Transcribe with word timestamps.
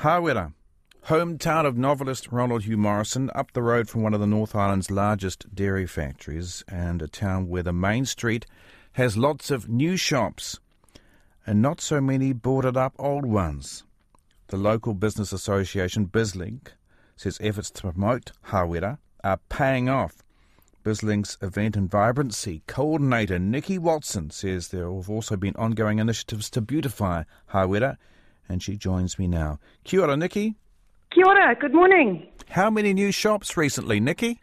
Hawera, 0.00 0.54
hometown 1.08 1.66
of 1.66 1.76
novelist 1.76 2.32
Ronald 2.32 2.62
Hugh 2.62 2.78
Morrieson, 2.78 3.28
up 3.34 3.52
the 3.52 3.60
road 3.60 3.86
from 3.86 4.02
one 4.02 4.14
of 4.14 4.20
the 4.20 4.26
North 4.26 4.56
Island's 4.56 4.90
largest 4.90 5.54
dairy 5.54 5.86
factories, 5.86 6.64
and 6.68 7.02
a 7.02 7.06
town 7.06 7.48
where 7.48 7.62
the 7.62 7.74
main 7.74 8.06
street 8.06 8.46
has 8.92 9.18
lots 9.18 9.50
of 9.50 9.68
new 9.68 9.98
shops 9.98 10.58
and 11.46 11.60
not 11.60 11.82
so 11.82 12.00
many 12.00 12.32
boarded 12.32 12.78
up 12.78 12.94
old 12.98 13.26
ones. 13.26 13.84
The 14.46 14.56
local 14.56 14.94
business 14.94 15.34
association, 15.34 16.06
BizLink, 16.06 16.68
says 17.14 17.36
efforts 17.42 17.70
to 17.72 17.92
promote 17.92 18.32
Hawera 18.46 18.96
are 19.22 19.40
paying 19.50 19.90
off. 19.90 20.22
BizLink's 20.82 21.36
event 21.42 21.76
and 21.76 21.90
vibrancy 21.90 22.62
coordinator 22.66 23.38
Nikki 23.38 23.76
Watson 23.76 24.30
says 24.30 24.68
there 24.68 24.90
have 24.90 25.10
also 25.10 25.36
been 25.36 25.56
ongoing 25.56 25.98
initiatives 25.98 26.48
to 26.52 26.62
beautify 26.62 27.24
Hawera 27.52 27.98
and 28.50 28.60
she 28.62 28.76
joins 28.76 29.18
me 29.18 29.28
now. 29.28 29.60
Kia 29.84 30.00
ora, 30.02 30.16
Nikki. 30.16 30.56
Kia 31.14 31.24
ora, 31.24 31.54
good 31.54 31.72
morning. 31.72 32.26
How 32.48 32.68
many 32.68 32.92
new 32.92 33.12
shops 33.12 33.56
recently, 33.56 34.00
Nikki? 34.00 34.40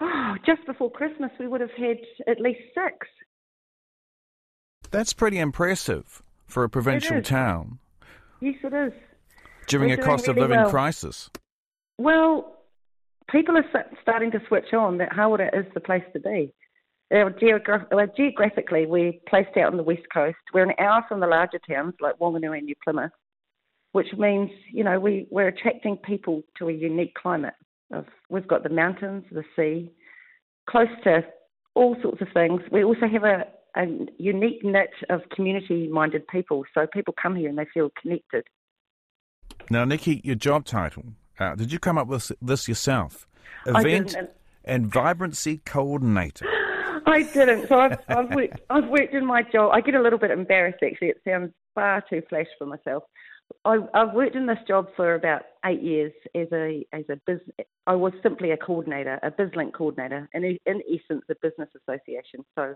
Oh, 0.00 0.36
just 0.46 0.64
before 0.66 0.90
Christmas, 0.90 1.30
we 1.38 1.48
would 1.48 1.60
have 1.60 1.72
had 1.76 1.98
at 2.28 2.40
least 2.40 2.60
six. 2.74 3.08
That's 4.92 5.12
pretty 5.12 5.38
impressive 5.38 6.22
for 6.46 6.62
a 6.64 6.68
provincial 6.70 7.20
town. 7.22 7.80
Yes, 8.40 8.54
it 8.62 8.72
is. 8.72 8.92
During 9.66 9.90
We're 9.90 10.00
a 10.00 10.04
cost 10.04 10.24
doing 10.24 10.30
of 10.30 10.36
really 10.36 10.48
living 10.48 10.62
well. 10.62 10.70
crisis. 10.70 11.28
Well, 11.98 12.56
people 13.30 13.56
are 13.56 13.84
starting 14.00 14.30
to 14.30 14.40
switch 14.48 14.72
on 14.72 14.98
that 14.98 15.10
Hawera 15.10 15.48
is 15.58 15.66
the 15.74 15.80
place 15.80 16.04
to 16.12 16.20
be. 16.20 16.54
Uh, 17.12 17.28
geogra- 17.42 18.16
geographically, 18.16 18.86
we're 18.86 19.12
placed 19.28 19.56
out 19.56 19.72
on 19.72 19.76
the 19.76 19.82
west 19.82 20.06
coast. 20.14 20.38
We're 20.54 20.62
an 20.70 20.74
hour 20.78 21.04
from 21.08 21.18
the 21.20 21.26
larger 21.26 21.58
towns 21.68 21.94
like 22.00 22.18
Wanganui 22.18 22.58
and 22.58 22.66
New 22.66 22.76
Plymouth, 22.84 23.10
which 23.92 24.08
means, 24.16 24.50
you 24.72 24.84
know, 24.84 25.00
we, 25.00 25.26
we're 25.30 25.48
attracting 25.48 25.96
people 25.96 26.42
to 26.58 26.68
a 26.68 26.72
unique 26.72 27.14
climate. 27.14 27.54
Of, 27.92 28.06
we've 28.28 28.46
got 28.46 28.62
the 28.62 28.68
mountains, 28.68 29.24
the 29.32 29.44
sea, 29.56 29.90
close 30.68 30.88
to 31.04 31.24
all 31.74 31.96
sorts 32.02 32.20
of 32.20 32.28
things. 32.32 32.60
We 32.70 32.84
also 32.84 33.08
have 33.12 33.24
a, 33.24 33.46
a 33.76 33.86
unique 34.18 34.64
niche 34.64 35.04
of 35.08 35.22
community-minded 35.34 36.28
people, 36.28 36.64
so 36.72 36.86
people 36.92 37.14
come 37.20 37.34
here 37.34 37.48
and 37.48 37.58
they 37.58 37.66
feel 37.72 37.90
connected. 38.00 38.44
Now, 39.70 39.84
Nikki, 39.84 40.20
your 40.24 40.36
job 40.36 40.64
title, 40.64 41.04
uh, 41.38 41.54
did 41.54 41.72
you 41.72 41.78
come 41.78 41.98
up 41.98 42.06
with 42.06 42.30
this 42.40 42.68
yourself? 42.68 43.26
Event 43.66 44.16
and 44.64 44.86
Vibrancy 44.86 45.58
Coordinator. 45.64 46.46
I 47.06 47.22
didn't. 47.22 47.68
So 47.68 47.78
I've, 47.78 47.98
I've 48.08 48.30
worked. 48.30 48.60
I've 48.70 48.88
worked 48.88 49.14
in 49.14 49.26
my 49.26 49.42
job. 49.42 49.72
I 49.74 49.80
get 49.80 49.94
a 49.94 50.02
little 50.02 50.18
bit 50.18 50.30
embarrassed 50.30 50.78
actually. 50.84 51.08
It 51.08 51.20
sounds 51.26 51.52
far 51.74 52.04
too 52.08 52.22
flash 52.28 52.46
for 52.58 52.66
myself. 52.66 53.02
I, 53.64 53.78
I've 53.94 54.14
worked 54.14 54.36
in 54.36 54.46
this 54.46 54.58
job 54.66 54.88
for 54.96 55.14
about 55.14 55.42
eight 55.64 55.82
years 55.82 56.12
as 56.34 56.48
a 56.52 56.84
as 56.92 57.04
a 57.10 57.16
biz. 57.26 57.40
I 57.86 57.94
was 57.94 58.12
simply 58.22 58.50
a 58.52 58.56
coordinator, 58.56 59.18
a 59.22 59.30
BizLink 59.30 59.72
coordinator, 59.72 60.28
and 60.32 60.44
in, 60.44 60.58
essence, 60.66 61.24
a 61.30 61.34
business 61.42 61.68
association. 61.76 62.44
So 62.54 62.74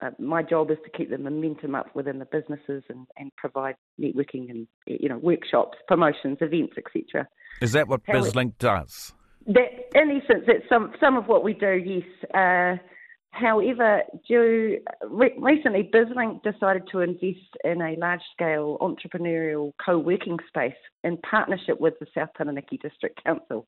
uh, 0.00 0.10
my 0.18 0.42
job 0.42 0.70
is 0.70 0.78
to 0.84 0.90
keep 0.90 1.10
the 1.10 1.18
momentum 1.18 1.74
up 1.74 1.94
within 1.94 2.18
the 2.18 2.24
businesses 2.26 2.82
and, 2.88 3.06
and 3.16 3.34
provide 3.36 3.76
networking 4.00 4.50
and 4.50 4.66
you 4.86 5.08
know 5.08 5.18
workshops, 5.18 5.78
promotions, 5.86 6.38
events, 6.40 6.74
etc. 6.78 7.28
Is 7.60 7.72
that 7.72 7.88
what 7.88 8.00
How 8.06 8.14
BizLink 8.14 8.58
does? 8.58 9.12
That, 9.46 9.70
in 9.94 10.20
essence, 10.22 10.44
that's 10.46 10.68
some 10.68 10.92
some 11.00 11.16
of 11.16 11.26
what 11.26 11.44
we 11.44 11.54
do. 11.54 11.72
Yes. 11.72 12.04
Uh, 12.34 12.82
however, 13.30 14.02
due, 14.26 14.78
re- 15.08 15.34
recently, 15.38 15.88
BizLink 15.92 16.42
decided 16.42 16.82
to 16.92 17.00
invest 17.00 17.56
in 17.64 17.80
a 17.80 17.96
large-scale 17.98 18.78
entrepreneurial 18.80 19.72
co-working 19.84 20.38
space 20.48 20.72
in 21.04 21.16
partnership 21.18 21.80
with 21.80 21.94
the 22.00 22.06
South 22.14 22.30
Taranaki 22.36 22.78
District 22.78 23.22
Council, 23.24 23.66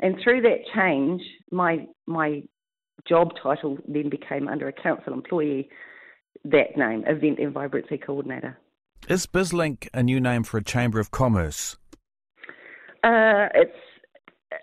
and 0.00 0.16
through 0.22 0.42
that 0.42 0.58
change, 0.74 1.22
my 1.50 1.86
my 2.06 2.42
job 3.08 3.32
title 3.42 3.78
then 3.86 4.08
became 4.08 4.48
under 4.48 4.68
a 4.68 4.72
council 4.72 5.12
employee. 5.12 5.68
That 6.44 6.76
name, 6.76 7.04
Event 7.06 7.38
and 7.38 7.52
Vibrancy 7.52 7.96
Coordinator. 7.96 8.58
Is 9.08 9.26
BizLink 9.26 9.88
a 9.94 10.02
new 10.02 10.20
name 10.20 10.42
for 10.42 10.58
a 10.58 10.64
Chamber 10.64 10.98
of 10.98 11.10
Commerce? 11.10 11.76
Uh, 13.02 13.48
it's 13.54 13.76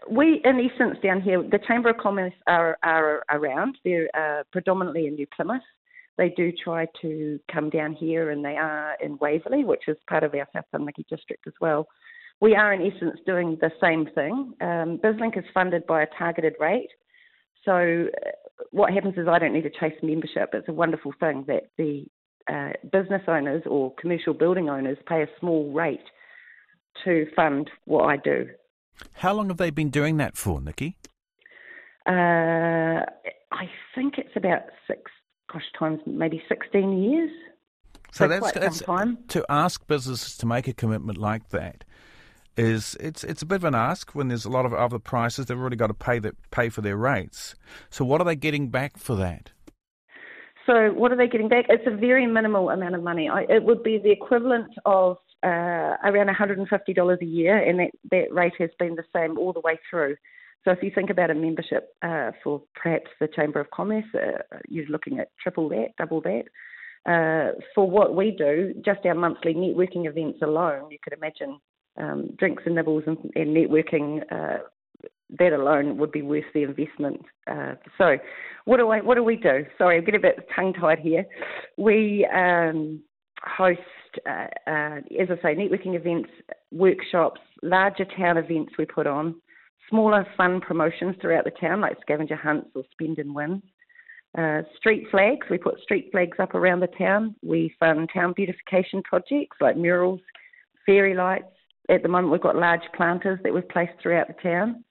we, 0.10 0.42
in 0.44 0.60
essence, 0.60 0.98
down 1.04 1.22
here, 1.22 1.42
the 1.42 1.60
Chamber 1.68 1.90
of 1.90 1.98
Commerce 1.98 2.34
are, 2.48 2.78
are 2.84 3.24
around. 3.32 3.78
They're 3.84 4.10
uh, 4.16 4.44
predominantly 4.52 5.08
in 5.08 5.16
New 5.16 5.28
Plymouth. 5.36 5.62
They 6.18 6.30
do 6.30 6.52
try 6.52 6.88
to 7.02 7.40
come 7.52 7.70
down 7.70 7.94
here, 7.94 8.32
and 8.32 8.44
they 8.44 8.58
are 8.58 8.96
in 9.02 9.18
Waverley, 9.20 9.64
which 9.64 9.88
is 9.88 9.98
part 10.08 10.24
of 10.24 10.34
our 10.34 10.48
South 10.54 10.66
Taranaki 10.72 11.06
district 11.10 11.48
as 11.48 11.54
well. 11.62 11.88
We 12.42 12.56
are, 12.56 12.74
in 12.74 12.82
essence, 12.82 13.20
doing 13.26 13.58
the 13.62 13.72
same 13.82 14.08
thing. 14.14 14.54
Um, 14.62 15.00
BizLink 15.04 15.38
is 15.38 15.46
funded 15.54 15.86
by 15.88 16.04
a 16.04 16.08
targeted 16.18 16.56
rate. 16.60 16.90
So, 17.66 18.08
uh, 18.26 18.32
what 18.72 18.94
happens 18.94 19.16
is 19.18 19.28
I 19.28 19.40
don't 19.40 19.54
need 19.54 19.64
to 19.64 19.70
chase 19.70 19.98
membership. 20.02 20.50
It's 20.54 20.68
a 20.68 20.74
wonderful 20.74 21.14
thing 21.20 21.46
that 21.48 21.70
the 21.78 22.06
uh, 22.52 22.72
business 22.92 23.22
owners 23.28 23.64
or 23.66 23.94
commercial 23.96 24.34
building 24.34 24.70
owners 24.70 24.98
pay 25.08 25.24
a 25.24 25.28
small 25.40 25.72
rate 25.72 26.00
to 27.04 27.26
fund 27.36 27.70
what 27.86 28.06
I 28.06 28.18
do. 28.18 28.48
How 29.14 29.34
long 29.34 29.50
have 29.50 29.58
they 29.58 29.70
been 29.70 29.90
doing 29.90 30.18
that 30.18 30.38
for, 30.38 30.62
Nikki? 30.62 30.98
Uh, 32.08 33.06
I 33.52 33.70
think 33.96 34.18
it's 34.18 34.36
about 34.36 34.64
six, 34.88 35.12
gosh, 35.52 35.64
times 35.78 36.00
maybe 36.06 36.42
16 36.50 37.04
years. 37.04 37.32
So, 38.12 38.28
quite 38.40 38.74
some 38.74 38.98
time. 38.98 39.18
to 39.30 39.46
ask 39.48 39.86
businesses 39.88 40.36
to 40.38 40.46
make 40.46 40.68
a 40.68 40.74
commitment 40.74 41.18
like 41.18 41.50
that 41.50 41.86
is 42.58 42.98
it's 43.00 43.24
it's 43.24 43.42
a 43.42 43.46
bit 43.46 43.56
of 43.56 43.64
an 43.64 43.76
ask 43.76 44.14
when 44.14 44.28
there's 44.28 44.44
a 44.44 44.50
lot 44.50 44.66
of 44.66 44.74
other 44.74 45.00
prices 45.00 45.46
they've 45.46 45.58
already 45.58 45.78
got 45.78 45.88
to 45.88 45.94
pay 45.94 46.20
that 46.20 46.36
pay 46.52 46.70
for 46.70 46.82
their 46.82 46.98
rates. 46.98 47.56
So 47.90 48.04
what 48.04 48.20
are 48.20 48.26
they 48.26 48.36
getting 48.36 48.70
back 48.70 48.98
for 48.98 49.16
that? 49.16 49.52
So, 50.66 50.92
what 50.92 51.12
are 51.12 51.16
they 51.16 51.28
getting 51.28 51.50
back? 51.50 51.66
It's 51.70 51.88
a 51.88 51.96
very 51.96 52.28
minimal 52.28 52.70
amount 52.70 52.96
of 52.96 53.04
money. 53.04 53.30
I, 53.30 53.42
it 53.44 53.64
would 53.64 53.84
be 53.84 53.98
the 53.98 54.12
equivalent 54.12 54.72
of 54.86 55.18
uh, 55.44 55.98
around 56.04 56.30
$150 56.30 57.22
a 57.22 57.26
year, 57.26 57.58
and 57.58 57.80
that, 57.80 57.92
that 58.12 58.32
rate 58.32 58.54
has 58.60 58.70
been 58.78 58.96
the 58.96 59.04
same 59.16 59.38
all 59.38 59.54
the 59.54 59.62
way 59.62 59.80
through. 59.90 60.16
So, 60.64 60.72
if 60.72 60.84
you 60.84 60.92
think 60.94 61.10
about 61.10 61.32
a 61.32 61.36
membership 61.36 61.90
uh, 62.04 62.32
for 62.44 62.62
perhaps 62.76 63.10
the 63.20 63.28
Chamber 63.28 63.60
of 63.60 63.72
Commerce, 63.72 64.06
uh, 64.14 64.58
you're 64.68 64.86
looking 64.88 65.20
at 65.20 65.30
triple 65.42 65.70
that, 65.70 65.90
double 65.98 66.22
that. 66.22 66.44
Uh, 67.04 67.60
for 67.74 67.90
what 67.90 68.16
we 68.16 68.30
do, 68.30 68.74
just 68.86 69.00
our 69.06 69.16
monthly 69.16 69.56
networking 69.56 70.08
events 70.08 70.40
alone, 70.44 70.92
you 70.92 71.00
could 71.04 71.14
imagine 71.14 71.60
um, 71.98 72.30
drinks 72.38 72.64
and 72.68 72.76
nibbles 72.76 73.04
and, 73.08 73.18
and 73.36 73.56
networking. 73.56 74.22
That 75.40 75.54
alone 75.54 75.98
would 75.98 76.12
be 76.12 76.22
worth 76.22 76.44
the 76.54 76.64
investment. 76.64 77.22
Uh, 77.50 77.76
so, 77.98 78.18
what 78.66 78.78
do 78.78 78.90
I 78.90 79.00
what 79.00 79.16
do 79.16 79.24
we 79.24 79.38
do? 79.38 79.66
Sorry, 79.78 79.98
I'm 79.98 80.04
getting 80.04 80.20
a 80.20 80.22
bit 80.22 80.48
tongue 80.56 80.74
tied 80.74 81.00
here. 81.00 81.26
We 81.78 82.28
um, 82.34 83.02
host, 83.44 83.80
uh, 84.28 84.48
uh, 84.70 84.98
as 85.20 85.30
I 85.30 85.42
say, 85.42 85.56
networking 85.56 85.96
events, 85.96 86.30
workshops, 86.72 87.42
larger 87.64 88.06
town 88.06 88.38
events 88.38 88.74
we 88.78 88.86
put 88.86 89.08
on, 89.08 89.36
smaller 89.90 90.26
fun 90.38 90.62
promotions 90.62 91.16
throughout 91.22 91.46
the 91.46 91.52
town 91.52 91.82
like 91.82 91.98
scavenger 92.02 92.36
hunts 92.36 92.70
or 92.76 92.84
spend 92.92 93.20
and 93.20 93.34
win. 93.34 93.62
Uh, 94.38 94.62
street 94.78 95.06
flags, 95.12 95.46
we 95.50 95.58
put 95.58 95.80
street 95.82 96.10
flags 96.12 96.38
up 96.40 96.56
around 96.56 96.80
the 96.80 96.88
town. 96.88 97.36
We 97.44 97.74
fund 97.80 98.10
town 98.14 98.34
beautification 98.36 99.04
projects 99.04 99.58
like 99.60 99.76
murals, 99.76 100.22
fairy 100.86 101.16
lights. 101.16 101.46
At 101.90 102.04
the 102.04 102.10
moment, 102.10 102.32
we've 102.32 102.42
got 102.42 102.56
large 102.56 102.84
planters 102.96 103.40
that 103.44 103.54
we've 103.54 103.68
placed 103.68 103.94
throughout 104.02 104.28
the 104.28 104.42
town 104.42 104.84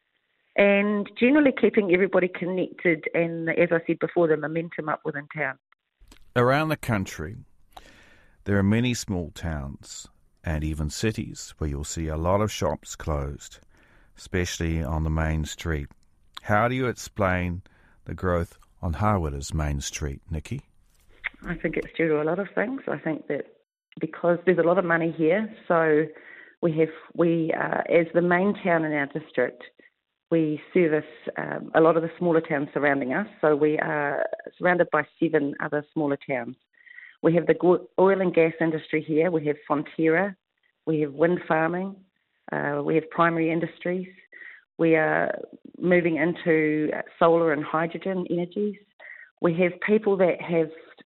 and 0.56 1.08
generally 1.18 1.52
keeping 1.58 1.92
everybody 1.92 2.28
connected 2.28 3.04
and, 3.14 3.48
as 3.50 3.68
I 3.72 3.80
said 3.86 3.98
before, 3.98 4.28
the 4.28 4.36
momentum 4.36 4.88
up 4.88 5.00
within 5.04 5.26
town. 5.34 5.58
Around 6.36 6.68
the 6.68 6.76
country, 6.76 7.36
there 8.44 8.58
are 8.58 8.62
many 8.62 8.94
small 8.94 9.30
towns 9.30 10.08
and 10.42 10.64
even 10.64 10.90
cities 10.90 11.54
where 11.58 11.68
you'll 11.68 11.84
see 11.84 12.08
a 12.08 12.16
lot 12.16 12.40
of 12.40 12.50
shops 12.50 12.96
closed, 12.96 13.58
especially 14.16 14.82
on 14.82 15.04
the 15.04 15.10
main 15.10 15.44
street. 15.44 15.88
How 16.42 16.68
do 16.68 16.74
you 16.74 16.86
explain 16.86 17.62
the 18.04 18.14
growth 18.14 18.58
on 18.82 18.94
Hawera's 18.94 19.52
main 19.52 19.80
street, 19.80 20.22
Nikki? 20.30 20.62
I 21.46 21.54
think 21.54 21.76
it's 21.76 21.92
due 21.96 22.08
to 22.08 22.22
a 22.22 22.24
lot 22.24 22.38
of 22.38 22.48
things. 22.54 22.82
I 22.88 22.98
think 22.98 23.26
that 23.28 23.46
because 24.00 24.38
there's 24.46 24.58
a 24.58 24.62
lot 24.62 24.78
of 24.78 24.84
money 24.84 25.14
here, 25.16 25.52
so 25.68 26.06
we 26.62 26.72
have 26.78 26.88
we 27.14 27.52
uh, 27.52 27.82
as 27.88 28.06
the 28.14 28.22
main 28.22 28.54
town 28.62 28.84
in 28.84 28.92
our 28.92 29.06
district, 29.06 29.64
we 30.30 30.60
service 30.72 31.04
um, 31.36 31.70
a 31.74 31.80
lot 31.80 31.96
of 31.96 32.02
the 32.02 32.10
smaller 32.18 32.40
towns 32.40 32.68
surrounding 32.72 33.12
us. 33.12 33.26
So 33.40 33.56
we 33.56 33.78
are 33.78 34.24
surrounded 34.58 34.88
by 34.92 35.02
seven 35.18 35.54
other 35.60 35.84
smaller 35.92 36.18
towns. 36.28 36.56
We 37.22 37.34
have 37.34 37.46
the 37.46 37.56
oil 37.98 38.20
and 38.20 38.32
gas 38.32 38.52
industry 38.60 39.02
here. 39.02 39.30
We 39.30 39.46
have 39.46 39.56
Fonterra. 39.68 40.34
We 40.86 41.00
have 41.00 41.12
wind 41.12 41.40
farming. 41.46 41.96
Uh, 42.52 42.80
we 42.84 42.94
have 42.94 43.08
primary 43.10 43.50
industries. 43.50 44.08
We 44.78 44.94
are 44.96 45.36
moving 45.78 46.16
into 46.16 46.90
solar 47.18 47.52
and 47.52 47.64
hydrogen 47.64 48.24
energies. 48.30 48.76
We 49.42 49.54
have 49.58 49.72
people 49.86 50.16
that 50.18 50.40
have 50.40 50.70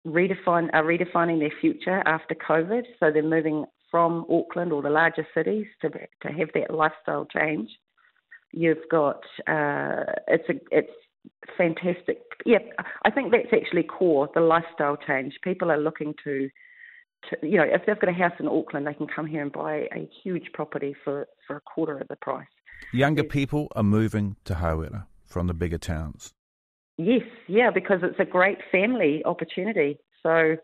redefined 0.06 0.70
are 0.72 0.84
redefining 0.84 1.40
their 1.40 1.52
future 1.60 2.02
after 2.06 2.34
COVID, 2.34 2.82
so 3.00 3.10
they're 3.10 3.22
moving 3.22 3.64
from 3.90 4.24
Auckland 4.30 4.72
or 4.72 4.82
the 4.82 4.90
larger 4.90 5.26
cities 5.34 5.66
to 5.82 5.88
to 5.90 6.28
have 6.28 6.48
that 6.54 6.72
lifestyle 6.72 7.26
change. 7.26 7.70
You've 8.56 8.88
got 8.90 9.20
uh, 9.46 10.04
it's 10.28 10.48
a 10.48 10.54
it's 10.70 10.92
fantastic. 11.58 12.22
Yeah, 12.46 12.58
I 13.04 13.10
think 13.10 13.30
that's 13.30 13.52
actually 13.52 13.82
core 13.82 14.30
the 14.34 14.40
lifestyle 14.40 14.96
change. 14.96 15.34
People 15.44 15.70
are 15.70 15.78
looking 15.78 16.14
to, 16.24 16.48
to 17.28 17.46
you 17.46 17.58
know, 17.58 17.64
if 17.64 17.82
they've 17.86 18.00
got 18.00 18.08
a 18.08 18.14
house 18.14 18.32
in 18.40 18.48
Auckland, 18.48 18.86
they 18.86 18.94
can 18.94 19.08
come 19.08 19.26
here 19.26 19.42
and 19.42 19.52
buy 19.52 19.88
a 19.94 20.08
huge 20.22 20.46
property 20.54 20.96
for 21.04 21.26
for 21.46 21.56
a 21.56 21.60
quarter 21.60 21.98
of 21.98 22.08
the 22.08 22.16
price. 22.16 22.46
Younger 22.94 23.24
people 23.24 23.68
are 23.76 23.82
moving 23.82 24.36
to 24.46 24.54
Hawera 24.54 25.04
from 25.26 25.48
the 25.48 25.54
bigger 25.54 25.78
towns. 25.78 26.32
Yes, 26.96 27.28
yeah, 27.46 27.70
because 27.70 28.00
it's 28.02 28.18
a 28.18 28.24
great 28.24 28.58
family 28.72 29.22
opportunity. 29.26 29.98
So 30.22 30.56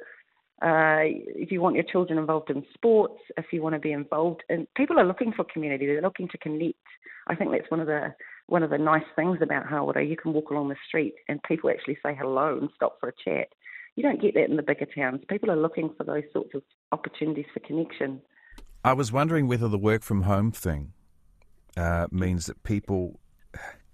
uh, 0.63 1.03
if 1.03 1.51
you 1.51 1.61
want 1.61 1.75
your 1.75 1.85
children 1.85 2.19
involved 2.19 2.49
in 2.49 2.65
sports, 2.73 3.21
if 3.37 3.47
you 3.53 3.61
want 3.61 3.75
to 3.75 3.81
be 3.81 3.91
involved, 3.91 4.45
and 4.49 4.69
people 4.77 4.99
are 4.99 5.05
looking 5.05 5.33
for 5.33 5.45
community, 5.53 5.87
they're 5.87 6.01
looking 6.01 6.29
to 6.29 6.39
connect. 6.39 6.77
I 7.27 7.35
think 7.35 7.51
that's 7.51 7.71
one 7.71 7.81
of 7.81 7.89
the 7.89 8.15
one 8.47 8.63
of 8.63 8.71
the 8.71 8.79
nice 8.79 9.05
things 9.17 9.39
about 9.43 9.67
Hawera. 9.67 10.09
You 10.09 10.17
can 10.17 10.33
walk 10.33 10.51
along 10.51 10.69
the 10.69 10.77
street 10.87 11.15
and 11.29 11.43
people 11.45 11.71
actually 11.71 11.97
say 12.05 12.15
hello 12.19 12.59
and 12.61 12.69
stop 12.77 12.99
for 13.01 13.09
a 13.09 13.13
chat. 13.25 13.49
You 13.97 14.03
don't 14.03 14.21
get 14.21 14.35
that 14.35 14.51
in 14.51 14.57
the 14.57 14.63
bigger 14.63 14.87
towns. 14.87 15.23
People 15.29 15.51
are 15.51 15.57
looking 15.57 15.91
for 15.97 16.05
those 16.05 16.25
sorts 16.33 16.51
of 16.55 16.63
opportunities 16.93 17.47
for 17.53 17.61
connection. 17.61 18.21
I 18.85 18.93
was 18.93 19.13
wondering 19.13 19.49
whether 19.49 19.69
the 19.69 19.79
work 19.79 20.03
from 20.03 20.23
home 20.23 20.51
thing 20.51 20.93
uh, 21.77 22.09
means 22.11 22.47
that 22.47 22.63
people 22.63 23.21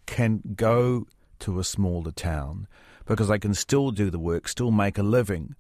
can 0.07 0.43
go 0.55 1.07
to 1.41 1.59
a 1.59 1.65
smaller 1.65 2.11
town 2.11 2.67
because 3.05 3.29
they 3.29 3.39
can 3.39 3.55
still 3.55 3.91
do 3.91 4.11
the 4.11 4.19
work, 4.19 4.49
still 4.49 4.71
make 4.71 4.99
a 4.99 5.03
living 5.03 5.55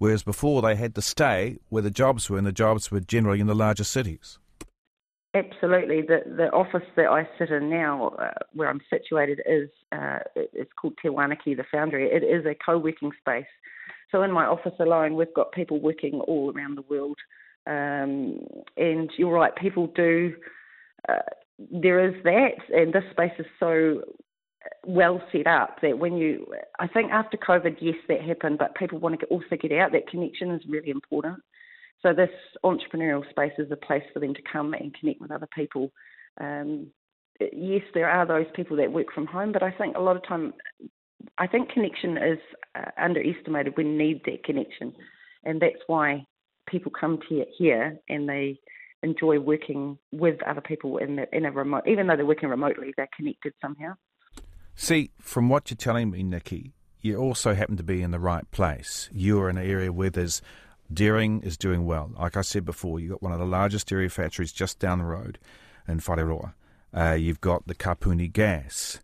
whereas 0.00 0.22
before 0.24 0.62
they 0.62 0.74
had 0.74 0.94
to 0.94 1.02
stay 1.02 1.58
where 1.68 1.82
the 1.82 1.90
jobs 1.90 2.28
were, 2.28 2.38
and 2.38 2.46
the 2.46 2.52
jobs 2.64 2.90
were 2.90 3.00
generally 3.00 3.38
in 3.38 3.46
the 3.46 3.54
larger 3.54 3.84
cities. 3.84 4.38
Absolutely. 5.32 6.02
The 6.02 6.22
the 6.26 6.50
office 6.50 6.88
that 6.96 7.06
I 7.06 7.28
sit 7.38 7.50
in 7.50 7.70
now, 7.70 8.08
uh, 8.18 8.30
where 8.52 8.68
I'm 8.68 8.80
situated, 8.90 9.40
is 9.46 9.68
uh, 9.92 10.18
it's 10.34 10.72
called 10.72 10.94
Te 11.00 11.08
Wānaki, 11.08 11.56
the 11.56 11.64
Foundry. 11.70 12.10
It 12.10 12.24
is 12.24 12.44
a 12.46 12.56
co-working 12.66 13.12
space. 13.20 13.52
So 14.10 14.22
in 14.22 14.32
my 14.32 14.46
office 14.46 14.72
alone, 14.80 15.14
we've 15.14 15.32
got 15.32 15.52
people 15.52 15.78
working 15.80 16.14
all 16.30 16.52
around 16.52 16.76
the 16.76 16.82
world. 16.82 17.18
Um, 17.66 18.40
and 18.76 19.08
you're 19.16 19.32
right, 19.32 19.54
people 19.54 19.86
do. 19.94 20.34
Uh, 21.08 21.18
there 21.70 22.00
is 22.08 22.14
that, 22.24 22.58
and 22.74 22.92
this 22.92 23.04
space 23.12 23.36
is 23.38 23.46
so 23.60 24.02
well 24.86 25.22
set 25.32 25.46
up 25.46 25.78
that 25.82 25.98
when 25.98 26.16
you, 26.16 26.46
I 26.78 26.86
think 26.86 27.10
after 27.12 27.36
COVID, 27.36 27.76
yes, 27.80 27.96
that 28.08 28.20
happened, 28.20 28.58
but 28.58 28.74
people 28.74 28.98
want 28.98 29.18
to 29.20 29.26
also 29.26 29.56
get 29.60 29.72
out. 29.72 29.92
That 29.92 30.08
connection 30.08 30.50
is 30.50 30.62
really 30.68 30.90
important. 30.90 31.38
So 32.02 32.12
this 32.12 32.30
entrepreneurial 32.64 33.28
space 33.30 33.52
is 33.58 33.70
a 33.70 33.76
place 33.76 34.02
for 34.12 34.20
them 34.20 34.34
to 34.34 34.42
come 34.50 34.74
and 34.74 34.94
connect 34.98 35.20
with 35.20 35.30
other 35.30 35.48
people. 35.54 35.92
Um, 36.40 36.88
yes, 37.38 37.82
there 37.94 38.08
are 38.08 38.26
those 38.26 38.46
people 38.54 38.76
that 38.78 38.92
work 38.92 39.12
from 39.14 39.26
home, 39.26 39.52
but 39.52 39.62
I 39.62 39.70
think 39.70 39.96
a 39.96 40.00
lot 40.00 40.16
of 40.16 40.26
time, 40.26 40.54
I 41.38 41.46
think 41.46 41.70
connection 41.70 42.16
is 42.16 42.38
uh, 42.74 42.90
underestimated. 42.98 43.74
We 43.76 43.84
need 43.84 44.22
that 44.24 44.44
connection, 44.44 44.94
and 45.44 45.60
that's 45.60 45.82
why 45.86 46.24
people 46.66 46.92
come 46.98 47.18
to 47.28 47.44
here 47.58 47.98
and 48.08 48.28
they 48.28 48.58
enjoy 49.02 49.38
working 49.38 49.98
with 50.12 50.42
other 50.46 50.60
people 50.60 50.98
in, 50.98 51.16
the, 51.16 51.36
in 51.36 51.46
a 51.46 51.50
remote, 51.50 51.84
even 51.86 52.06
though 52.06 52.16
they're 52.16 52.26
working 52.26 52.48
remotely, 52.48 52.92
they're 52.96 53.08
connected 53.16 53.52
somehow. 53.60 53.94
See, 54.82 55.10
from 55.20 55.50
what 55.50 55.70
you're 55.70 55.76
telling 55.76 56.10
me, 56.10 56.22
Nikki, 56.22 56.72
you 57.02 57.18
also 57.18 57.52
happen 57.52 57.76
to 57.76 57.82
be 57.82 58.00
in 58.00 58.12
the 58.12 58.18
right 58.18 58.50
place. 58.50 59.10
You're 59.12 59.50
in 59.50 59.58
an 59.58 59.70
area 59.70 59.92
where 59.92 60.08
there's 60.08 60.40
dairying 60.90 61.42
is 61.42 61.58
doing 61.58 61.84
well. 61.84 62.10
Like 62.18 62.34
I 62.34 62.40
said 62.40 62.64
before, 62.64 62.98
you've 62.98 63.10
got 63.10 63.22
one 63.22 63.32
of 63.32 63.38
the 63.38 63.44
largest 63.44 63.88
dairy 63.88 64.08
factories 64.08 64.52
just 64.52 64.78
down 64.78 65.00
the 65.00 65.04
road 65.04 65.38
in 65.86 66.00
Whareroa. 66.00 66.54
Uh, 66.96 67.12
you've 67.12 67.42
got 67.42 67.66
the 67.66 67.74
Kapuni 67.74 68.32
gas, 68.32 69.00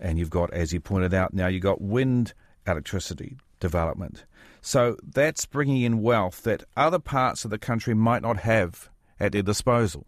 and 0.00 0.18
you've 0.18 0.30
got, 0.30 0.50
as 0.54 0.72
you 0.72 0.80
pointed 0.80 1.12
out, 1.12 1.34
now 1.34 1.46
you've 1.46 1.62
got 1.62 1.82
wind 1.82 2.32
electricity 2.66 3.36
development. 3.60 4.24
So 4.62 4.96
that's 5.06 5.44
bringing 5.44 5.82
in 5.82 6.00
wealth 6.00 6.42
that 6.44 6.64
other 6.74 6.98
parts 6.98 7.44
of 7.44 7.50
the 7.50 7.58
country 7.58 7.92
might 7.92 8.22
not 8.22 8.38
have 8.38 8.88
at 9.20 9.32
their 9.32 9.42
disposal. 9.42 10.06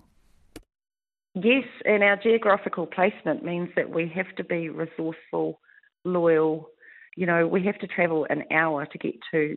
Yes, 1.34 1.64
and 1.84 2.02
our 2.02 2.16
geographical 2.16 2.86
placement 2.86 3.44
means 3.44 3.68
that 3.76 3.88
we 3.88 4.08
have 4.14 4.34
to 4.36 4.44
be 4.44 4.68
resourceful, 4.68 5.60
loyal. 6.04 6.68
You 7.16 7.26
know, 7.26 7.46
we 7.46 7.64
have 7.66 7.78
to 7.78 7.86
travel 7.86 8.26
an 8.30 8.44
hour 8.52 8.86
to 8.86 8.98
get 8.98 9.14
to 9.30 9.56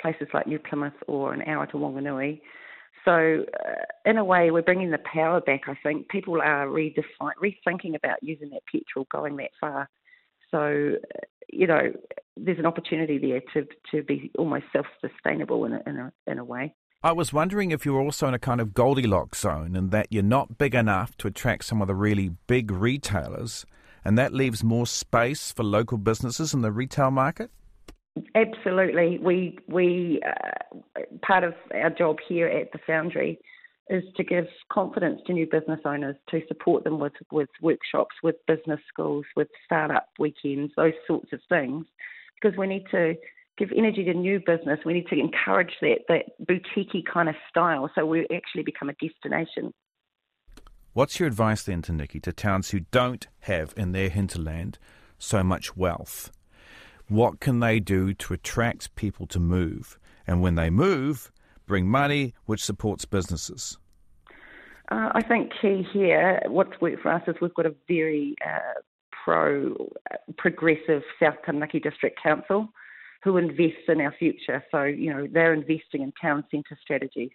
places 0.00 0.28
like 0.34 0.46
New 0.46 0.58
Plymouth 0.58 0.92
or 1.06 1.32
an 1.32 1.42
hour 1.42 1.66
to 1.68 1.76
Wanganui. 1.78 2.40
So, 3.04 3.44
uh, 3.66 4.10
in 4.10 4.18
a 4.18 4.24
way, 4.24 4.50
we're 4.50 4.62
bringing 4.62 4.90
the 4.90 4.98
power 5.10 5.40
back. 5.40 5.62
I 5.68 5.78
think 5.82 6.08
people 6.08 6.40
are 6.42 6.66
redefine, 6.66 7.32
rethinking 7.42 7.94
about 7.94 8.22
using 8.22 8.50
that 8.50 8.62
petrol 8.70 9.06
going 9.10 9.36
that 9.36 9.50
far. 9.60 9.88
So, 10.50 10.96
uh, 11.14 11.20
you 11.48 11.66
know, 11.66 11.92
there's 12.36 12.58
an 12.58 12.66
opportunity 12.66 13.18
there 13.18 13.40
to 13.54 13.68
to 13.92 14.02
be 14.02 14.30
almost 14.36 14.64
self-sustainable 14.72 15.64
in 15.64 15.72
a, 15.74 15.82
in 15.86 15.96
a, 15.96 16.12
in 16.26 16.38
a 16.38 16.44
way. 16.44 16.74
I 17.06 17.12
was 17.12 17.32
wondering 17.32 17.70
if 17.70 17.86
you're 17.86 18.00
also 18.00 18.26
in 18.26 18.34
a 18.34 18.38
kind 18.40 18.60
of 18.60 18.74
Goldilocks 18.74 19.42
zone 19.42 19.76
and 19.76 19.92
that 19.92 20.08
you're 20.10 20.24
not 20.24 20.58
big 20.58 20.74
enough 20.74 21.16
to 21.18 21.28
attract 21.28 21.64
some 21.64 21.80
of 21.80 21.86
the 21.86 21.94
really 21.94 22.30
big 22.48 22.72
retailers, 22.72 23.64
and 24.04 24.18
that 24.18 24.34
leaves 24.34 24.64
more 24.64 24.88
space 24.88 25.52
for 25.52 25.62
local 25.62 25.98
businesses 25.98 26.52
in 26.52 26.62
the 26.62 26.72
retail 26.72 27.12
market? 27.12 27.52
Absolutely. 28.34 29.18
We 29.18 29.56
we 29.68 30.20
uh, 30.26 31.02
part 31.24 31.44
of 31.44 31.54
our 31.72 31.90
job 31.90 32.16
here 32.28 32.48
at 32.48 32.72
the 32.72 32.80
Foundry 32.88 33.38
is 33.88 34.02
to 34.16 34.24
give 34.24 34.48
confidence 34.72 35.20
to 35.28 35.32
new 35.32 35.46
business 35.46 35.78
owners 35.84 36.16
to 36.30 36.40
support 36.48 36.82
them 36.82 36.98
with 36.98 37.12
with 37.30 37.50
workshops, 37.62 38.16
with 38.24 38.34
business 38.48 38.80
schools, 38.88 39.26
with 39.36 39.46
startup 39.64 40.08
weekends, 40.18 40.72
those 40.76 40.98
sorts 41.06 41.32
of 41.32 41.38
things, 41.48 41.86
because 42.34 42.58
we 42.58 42.66
need 42.66 42.82
to 42.90 43.14
give 43.58 43.70
energy 43.76 44.04
to 44.04 44.14
new 44.14 44.40
business. 44.40 44.80
We 44.84 44.94
need 44.94 45.08
to 45.08 45.18
encourage 45.18 45.72
that 45.80 46.00
that 46.08 46.24
boutiquey 46.46 47.04
kind 47.04 47.28
of 47.28 47.34
style, 47.48 47.90
so 47.94 48.04
we 48.06 48.26
actually 48.34 48.62
become 48.62 48.88
a 48.88 48.94
destination. 48.94 49.72
What's 50.92 51.20
your 51.20 51.26
advice 51.26 51.62
then 51.62 51.82
to 51.82 51.92
Nikki 51.92 52.20
to 52.20 52.32
towns 52.32 52.70
who 52.70 52.80
don't 52.80 53.26
have 53.40 53.74
in 53.76 53.92
their 53.92 54.08
hinterland 54.08 54.78
so 55.18 55.42
much 55.42 55.76
wealth? 55.76 56.30
What 57.08 57.38
can 57.38 57.60
they 57.60 57.80
do 57.80 58.14
to 58.14 58.34
attract 58.34 58.94
people 58.96 59.26
to 59.28 59.38
move? 59.38 59.98
And 60.26 60.40
when 60.40 60.54
they 60.54 60.70
move, 60.70 61.30
bring 61.66 61.86
money 61.86 62.34
which 62.46 62.64
supports 62.64 63.04
businesses? 63.04 63.78
Uh, 64.90 65.10
I 65.14 65.22
think 65.22 65.52
key 65.60 65.86
here, 65.92 66.40
what's 66.46 66.80
worked 66.80 67.02
for 67.02 67.12
us 67.12 67.22
is 67.26 67.34
we've 67.40 67.54
got 67.54 67.66
a 67.66 67.74
very 67.88 68.34
uh, 68.44 68.80
pro 69.24 69.72
uh, 70.10 70.16
progressive 70.38 71.02
South 71.20 71.34
Taranaki 71.44 71.80
District 71.80 72.18
Council 72.22 72.68
who 73.22 73.36
invests 73.36 73.88
in 73.88 74.00
our 74.00 74.14
future. 74.18 74.64
So, 74.70 74.84
you 74.84 75.12
know, 75.12 75.26
they're 75.30 75.54
investing 75.54 76.02
in 76.02 76.12
town 76.20 76.44
centre 76.50 76.78
strategies. 76.80 77.30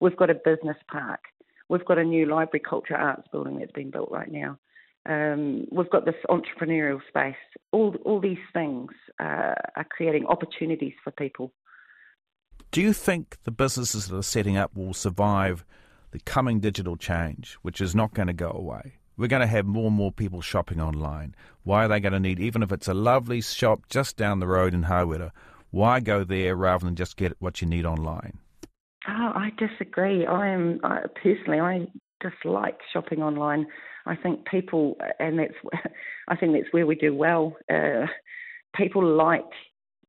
We've 0.00 0.16
got 0.16 0.30
a 0.30 0.34
business 0.34 0.76
park. 0.90 1.20
We've 1.68 1.84
got 1.84 1.98
a 1.98 2.04
new 2.04 2.26
library 2.26 2.62
culture 2.68 2.96
arts 2.96 3.26
building 3.32 3.58
that's 3.58 3.72
been 3.72 3.90
built 3.90 4.10
right 4.10 4.30
now. 4.30 4.58
Um, 5.04 5.66
we've 5.72 5.90
got 5.90 6.04
this 6.04 6.14
entrepreneurial 6.28 7.00
space. 7.08 7.34
All, 7.72 7.96
all 8.04 8.20
these 8.20 8.38
things 8.52 8.90
uh, 9.18 9.54
are 9.76 9.86
creating 9.90 10.26
opportunities 10.26 10.94
for 11.02 11.10
people. 11.10 11.52
Do 12.70 12.80
you 12.80 12.92
think 12.92 13.38
the 13.44 13.50
businesses 13.50 14.08
that 14.08 14.16
are 14.16 14.22
setting 14.22 14.56
up 14.56 14.76
will 14.76 14.94
survive 14.94 15.64
the 16.12 16.20
coming 16.20 16.60
digital 16.60 16.96
change, 16.96 17.54
which 17.62 17.80
is 17.80 17.94
not 17.94 18.14
going 18.14 18.28
to 18.28 18.32
go 18.32 18.50
away? 18.50 18.98
We're 19.22 19.28
going 19.28 19.42
to 19.42 19.46
have 19.46 19.66
more 19.66 19.86
and 19.86 19.94
more 19.94 20.10
people 20.10 20.40
shopping 20.40 20.80
online. 20.80 21.36
Why 21.62 21.84
are 21.84 21.88
they 21.88 22.00
going 22.00 22.12
to 22.12 22.18
need, 22.18 22.40
even 22.40 22.60
if 22.60 22.72
it's 22.72 22.88
a 22.88 22.92
lovely 22.92 23.40
shop 23.40 23.82
just 23.88 24.16
down 24.16 24.40
the 24.40 24.48
road 24.48 24.74
in 24.74 24.82
Hawera, 24.82 25.30
why 25.70 26.00
go 26.00 26.24
there 26.24 26.56
rather 26.56 26.84
than 26.84 26.96
just 26.96 27.16
get 27.16 27.36
what 27.38 27.62
you 27.62 27.68
need 27.68 27.86
online? 27.86 28.38
Oh, 29.06 29.30
I 29.32 29.52
disagree. 29.56 30.26
I 30.26 30.48
am 30.48 30.80
I, 30.82 31.02
personally, 31.22 31.60
I 31.60 31.86
dislike 32.20 32.80
shopping 32.92 33.22
online. 33.22 33.68
I 34.06 34.16
think 34.16 34.44
people, 34.44 34.96
and 35.20 35.38
that's, 35.38 35.54
I 36.28 36.34
think 36.34 36.54
that's 36.54 36.72
where 36.72 36.88
we 36.88 36.96
do 36.96 37.14
well. 37.14 37.56
Uh, 37.72 38.06
people 38.74 39.06
like 39.06 39.46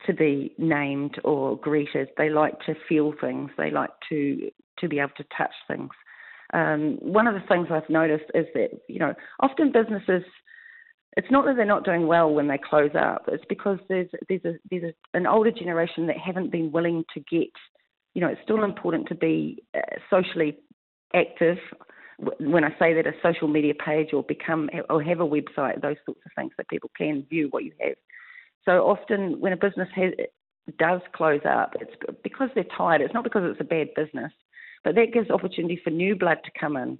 to 0.07 0.13
be 0.15 0.55
named 0.57 1.19
or 1.23 1.55
greeted. 1.59 2.09
They 2.17 2.31
like 2.31 2.59
to 2.61 2.73
feel 2.89 3.13
things. 3.21 3.51
They 3.59 3.69
like 3.69 3.91
to 4.09 4.49
to 4.79 4.89
be 4.89 4.97
able 4.97 5.11
to 5.17 5.25
touch 5.37 5.53
things. 5.67 5.91
Um, 6.53 6.97
one 7.01 7.27
of 7.27 7.33
the 7.33 7.47
things 7.47 7.67
I've 7.71 7.89
noticed 7.89 8.29
is 8.35 8.45
that, 8.53 8.69
you 8.87 8.99
know, 8.99 9.13
often 9.39 9.71
businesses, 9.71 10.23
it's 11.17 11.31
not 11.31 11.45
that 11.45 11.55
they're 11.55 11.65
not 11.65 11.85
doing 11.85 12.07
well 12.07 12.31
when 12.31 12.47
they 12.47 12.57
close 12.57 12.91
up. 12.95 13.25
It's 13.27 13.43
because 13.49 13.79
there's 13.89 14.09
there's 14.29 14.45
a, 14.45 14.53
there's 14.69 14.83
a, 14.83 15.17
an 15.17 15.27
older 15.27 15.51
generation 15.51 16.07
that 16.07 16.17
haven't 16.17 16.51
been 16.51 16.71
willing 16.71 17.03
to 17.13 17.19
get, 17.21 17.49
you 18.13 18.21
know, 18.21 18.27
it's 18.27 18.41
still 18.43 18.63
important 18.63 19.07
to 19.09 19.15
be 19.15 19.63
uh, 19.75 19.79
socially 20.09 20.57
active. 21.15 21.57
When 22.39 22.63
I 22.63 22.69
say 22.77 22.93
that 22.93 23.07
a 23.07 23.13
social 23.23 23.47
media 23.47 23.73
page 23.73 24.13
or 24.13 24.23
become 24.23 24.69
or 24.89 25.01
have 25.01 25.19
a 25.19 25.25
website, 25.25 25.81
those 25.81 25.97
sorts 26.05 26.21
of 26.25 26.31
things 26.35 26.51
that 26.57 26.69
people 26.69 26.91
can 26.95 27.25
view 27.29 27.47
what 27.49 27.63
you 27.63 27.73
have. 27.81 27.95
So 28.65 28.71
often 28.87 29.39
when 29.39 29.53
a 29.53 29.57
business 29.57 29.89
has 29.95 30.13
does 30.77 31.01
close 31.13 31.41
up, 31.45 31.73
it's 31.79 31.93
because 32.23 32.49
they're 32.55 32.65
tired. 32.77 33.01
It's 33.01 33.13
not 33.13 33.23
because 33.23 33.43
it's 33.45 33.61
a 33.61 33.65
bad 33.65 33.89
business 33.95 34.31
but 34.83 34.95
that 34.95 35.13
gives 35.13 35.29
opportunity 35.29 35.79
for 35.83 35.89
new 35.89 36.15
blood 36.15 36.39
to 36.43 36.51
come 36.59 36.75
in. 36.75 36.99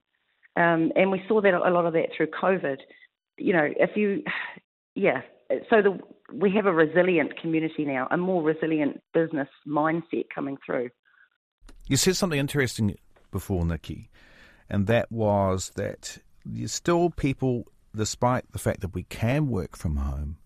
Um, 0.56 0.92
and 0.96 1.12
we 1.12 1.22
saw 1.28 1.42
that 1.42 1.54
a 1.54 1.72
lot 1.72 1.86
of 1.86 1.94
that 1.94 2.10
through 2.16 2.28
COVID. 2.28 2.78
You 3.38 3.54
know, 3.54 3.68
if 3.78 3.92
you, 3.96 4.24
yeah, 4.96 5.22
so 5.70 5.82
the, 5.82 6.00
we 6.34 6.52
have 6.52 6.66
a 6.66 6.74
resilient 6.74 7.40
community 7.40 7.86
now, 7.86 8.08
a 8.12 8.18
more 8.18 8.42
resilient 8.42 9.02
business 9.14 9.50
mindset 9.68 10.26
coming 10.34 10.58
through. 10.66 10.90
You 11.88 11.98
said 11.98 12.16
something 12.16 12.40
interesting 12.40 12.96
before, 13.32 13.66
Nikki, 13.66 14.10
and 14.70 14.88
that 14.88 15.12
was 15.12 15.72
that 15.76 16.20
you 16.46 16.68
still 16.68 17.10
people, 17.10 17.66
despite 17.96 18.52
the 18.52 18.60
fact 18.60 18.82
that 18.82 18.94
we 18.94 19.04
can 19.04 19.48
work 19.48 19.76
from 19.76 19.98
home, 19.98 20.38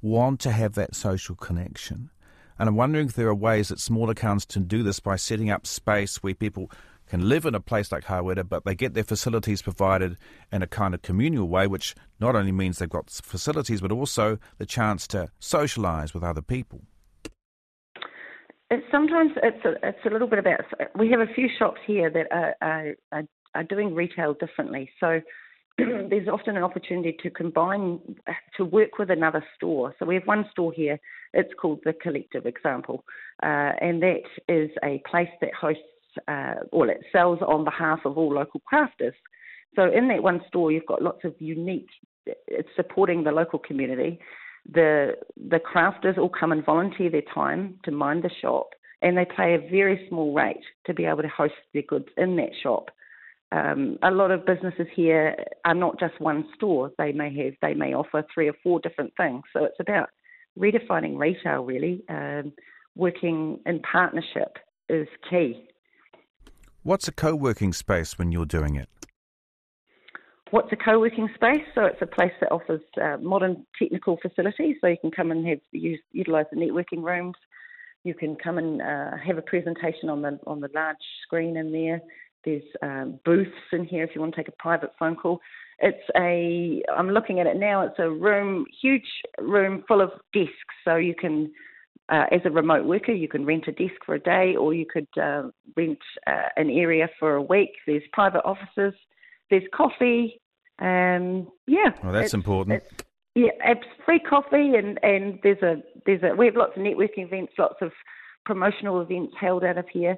want 0.00 0.40
to 0.40 0.52
have 0.52 0.74
that 0.74 0.94
social 0.94 1.34
connection. 1.34 2.10
And 2.58 2.68
I'm 2.68 2.76
wondering 2.76 3.06
if 3.06 3.14
there 3.14 3.28
are 3.28 3.34
ways 3.34 3.68
that 3.68 3.80
smaller 3.80 4.14
towns 4.14 4.44
can 4.44 4.64
do 4.64 4.82
this 4.82 5.00
by 5.00 5.16
setting 5.16 5.50
up 5.50 5.66
space 5.66 6.22
where 6.22 6.34
people 6.34 6.70
can 7.08 7.28
live 7.28 7.44
in 7.44 7.54
a 7.54 7.60
place 7.60 7.92
like 7.92 8.04
Hawera, 8.04 8.48
but 8.48 8.64
they 8.64 8.74
get 8.74 8.94
their 8.94 9.04
facilities 9.04 9.60
provided 9.60 10.16
in 10.50 10.62
a 10.62 10.66
kind 10.66 10.94
of 10.94 11.02
communal 11.02 11.48
way, 11.48 11.66
which 11.66 11.94
not 12.20 12.34
only 12.34 12.52
means 12.52 12.78
they've 12.78 12.88
got 12.88 13.10
facilities, 13.10 13.80
but 13.80 13.92
also 13.92 14.38
the 14.58 14.66
chance 14.66 15.06
to 15.08 15.28
socialise 15.40 16.14
with 16.14 16.22
other 16.22 16.42
people. 16.42 16.80
It's 18.70 18.86
sometimes 18.90 19.32
it's 19.42 19.64
a, 19.64 19.74
it's 19.86 19.98
a 20.06 20.10
little 20.10 20.28
bit 20.28 20.38
about. 20.38 20.60
We 20.98 21.10
have 21.10 21.20
a 21.20 21.32
few 21.34 21.48
shops 21.58 21.80
here 21.86 22.10
that 22.10 22.26
are, 22.32 22.96
are, 23.12 23.24
are 23.54 23.64
doing 23.64 23.94
retail 23.94 24.34
differently. 24.34 24.90
So 24.98 25.20
there's 25.78 26.28
often 26.28 26.56
an 26.56 26.62
opportunity 26.62 27.16
to 27.22 27.30
combine, 27.30 27.98
to 28.56 28.64
work 28.64 28.98
with 28.98 29.10
another 29.10 29.44
store. 29.56 29.94
So 29.98 30.06
we 30.06 30.14
have 30.14 30.26
one 30.26 30.46
store 30.52 30.72
here, 30.72 31.00
it's 31.32 31.52
called 31.60 31.80
The 31.84 31.92
Collective 31.92 32.46
Example, 32.46 33.04
uh, 33.42 33.72
and 33.80 34.00
that 34.02 34.22
is 34.48 34.70
a 34.84 35.02
place 35.10 35.28
that 35.40 35.52
hosts, 35.52 35.82
uh, 36.28 36.54
or 36.70 36.88
it 36.88 37.00
sells 37.10 37.40
on 37.42 37.64
behalf 37.64 38.00
of 38.04 38.16
all 38.16 38.32
local 38.32 38.62
crafters. 38.72 39.14
So 39.74 39.90
in 39.90 40.06
that 40.08 40.22
one 40.22 40.42
store, 40.46 40.70
you've 40.70 40.86
got 40.86 41.02
lots 41.02 41.24
of 41.24 41.34
unique, 41.40 41.88
it's 42.46 42.68
supporting 42.76 43.24
the 43.24 43.32
local 43.32 43.58
community. 43.58 44.20
The, 44.72 45.16
the 45.36 45.58
crafters 45.58 46.16
all 46.16 46.30
come 46.30 46.52
and 46.52 46.64
volunteer 46.64 47.10
their 47.10 47.22
time 47.34 47.80
to 47.84 47.90
mind 47.90 48.22
the 48.22 48.30
shop, 48.40 48.70
and 49.02 49.18
they 49.18 49.24
pay 49.24 49.54
a 49.54 49.58
very 49.58 50.06
small 50.08 50.32
rate 50.32 50.62
to 50.86 50.94
be 50.94 51.04
able 51.04 51.22
to 51.22 51.28
host 51.28 51.54
their 51.72 51.82
goods 51.82 52.06
in 52.16 52.36
that 52.36 52.50
shop 52.62 52.90
um, 53.52 53.98
a 54.02 54.10
lot 54.10 54.30
of 54.30 54.46
businesses 54.46 54.86
here 54.94 55.36
are 55.64 55.74
not 55.74 55.98
just 56.00 56.20
one 56.20 56.44
store. 56.56 56.90
They 56.98 57.12
may 57.12 57.34
have, 57.44 57.54
they 57.62 57.74
may 57.74 57.94
offer 57.94 58.24
three 58.32 58.48
or 58.48 58.54
four 58.62 58.80
different 58.80 59.12
things. 59.16 59.42
So 59.52 59.64
it's 59.64 59.78
about 59.80 60.10
redefining 60.58 61.18
retail, 61.18 61.64
really. 61.64 62.02
Um, 62.08 62.52
working 62.96 63.60
in 63.66 63.80
partnership 63.80 64.56
is 64.88 65.08
key. 65.28 65.68
What's 66.82 67.08
a 67.08 67.12
co 67.12 67.34
working 67.34 67.72
space 67.72 68.18
when 68.18 68.32
you're 68.32 68.46
doing 68.46 68.76
it? 68.76 68.88
What's 70.50 70.70
a 70.72 70.76
co 70.76 71.00
working 71.00 71.28
space? 71.34 71.64
So 71.74 71.84
it's 71.84 72.02
a 72.02 72.06
place 72.06 72.32
that 72.40 72.52
offers 72.52 72.82
uh, 73.02 73.16
modern 73.20 73.66
technical 73.78 74.18
facilities. 74.20 74.76
So 74.80 74.88
you 74.88 74.96
can 75.00 75.10
come 75.10 75.30
and 75.30 75.46
have 75.48 75.58
use, 75.72 76.00
utilize 76.12 76.46
the 76.52 76.58
networking 76.58 77.02
rooms. 77.02 77.34
You 78.04 78.14
can 78.14 78.36
come 78.36 78.58
and 78.58 78.82
uh, 78.82 79.16
have 79.26 79.38
a 79.38 79.42
presentation 79.42 80.10
on 80.10 80.22
the 80.22 80.38
on 80.46 80.60
the 80.60 80.68
large 80.74 80.96
screen 81.22 81.56
in 81.56 81.72
there. 81.72 82.00
There's 82.44 82.62
um, 82.82 83.18
booths 83.24 83.50
in 83.72 83.84
here 83.84 84.04
if 84.04 84.10
you 84.14 84.20
want 84.20 84.34
to 84.34 84.40
take 84.40 84.48
a 84.48 84.62
private 84.62 84.92
phone 84.98 85.16
call. 85.16 85.40
It's 85.78 86.08
a, 86.16 86.82
I'm 86.96 87.10
looking 87.10 87.40
at 87.40 87.46
it 87.46 87.56
now, 87.56 87.82
it's 87.82 87.98
a 87.98 88.08
room, 88.08 88.64
huge 88.80 89.06
room 89.40 89.84
full 89.88 90.00
of 90.00 90.10
desks. 90.32 90.52
So 90.84 90.96
you 90.96 91.14
can, 91.14 91.52
uh, 92.08 92.24
as 92.30 92.40
a 92.44 92.50
remote 92.50 92.86
worker, 92.86 93.12
you 93.12 93.28
can 93.28 93.44
rent 93.44 93.64
a 93.66 93.72
desk 93.72 93.94
for 94.06 94.14
a 94.14 94.20
day 94.20 94.54
or 94.56 94.72
you 94.72 94.86
could 94.86 95.08
uh, 95.20 95.48
rent 95.76 95.98
uh, 96.26 96.48
an 96.56 96.70
area 96.70 97.08
for 97.18 97.34
a 97.34 97.42
week. 97.42 97.70
There's 97.86 98.02
private 98.12 98.44
offices, 98.44 98.94
there's 99.50 99.64
coffee. 99.74 100.40
Um, 100.78 101.48
yeah. 101.66 101.90
Well, 102.02 102.12
that's 102.12 102.26
it's, 102.26 102.34
important. 102.34 102.82
It's, 102.82 103.04
yeah, 103.34 103.50
it's 103.64 103.86
free 104.04 104.20
coffee 104.20 104.74
and, 104.76 104.98
and 105.02 105.40
there's 105.42 105.62
a, 105.62 105.82
there's 106.06 106.22
a, 106.22 106.34
we 106.36 106.46
have 106.46 106.56
lots 106.56 106.76
of 106.76 106.82
networking 106.82 107.26
events, 107.26 107.52
lots 107.58 107.76
of 107.80 107.90
promotional 108.44 109.00
events 109.00 109.34
held 109.40 109.64
out 109.64 109.78
of 109.78 109.86
here. 109.92 110.16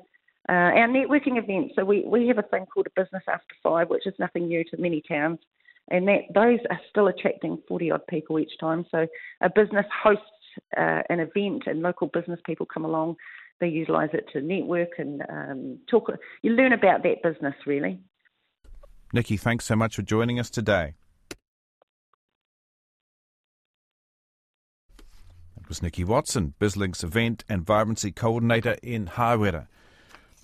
Uh, 0.48 0.52
our 0.52 0.88
networking 0.88 1.38
events, 1.42 1.74
so 1.74 1.84
we, 1.84 2.04
we 2.06 2.28
have 2.28 2.38
a 2.38 2.42
thing 2.42 2.66
called 2.66 2.86
a 2.86 3.00
business 3.00 3.24
after 3.26 3.54
five, 3.62 3.88
which 3.88 4.06
is 4.06 4.14
nothing 4.18 4.46
new 4.46 4.62
to 4.64 4.76
many 4.80 5.02
towns, 5.08 5.40
and 5.90 6.06
that 6.06 6.20
those 6.34 6.60
are 6.70 6.80
still 6.88 7.08
attracting 7.08 7.58
40 7.66 7.90
odd 7.90 8.06
people 8.08 8.38
each 8.38 8.52
time. 8.60 8.84
So 8.90 9.06
a 9.40 9.50
business 9.50 9.86
hosts 10.02 10.22
uh, 10.76 11.02
an 11.08 11.20
event, 11.20 11.64
and 11.66 11.82
local 11.82 12.08
business 12.08 12.40
people 12.46 12.66
come 12.66 12.84
along. 12.84 13.16
They 13.60 13.68
utilise 13.68 14.10
it 14.12 14.26
to 14.32 14.40
network 14.42 14.98
and 14.98 15.22
um, 15.28 15.78
talk. 15.90 16.10
You 16.42 16.52
learn 16.52 16.72
about 16.72 17.02
that 17.04 17.22
business 17.22 17.54
really. 17.66 18.00
Nikki, 19.12 19.36
thanks 19.36 19.64
so 19.64 19.76
much 19.76 19.96
for 19.96 20.02
joining 20.02 20.38
us 20.38 20.50
today. 20.50 20.94
That 25.56 25.68
was 25.68 25.82
Nikki 25.82 26.04
Watson, 26.04 26.54
BizLink's 26.60 27.02
event 27.02 27.44
and 27.48 27.64
vibrancy 27.64 28.12
coordinator 28.12 28.76
in 28.82 29.06
Hawera. 29.06 29.68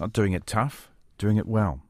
Not 0.02 0.12
doing 0.12 0.32
it 0.32 0.48
tough, 0.48 0.90
doing 1.16 1.36
it 1.36 1.46
well. 1.46 1.82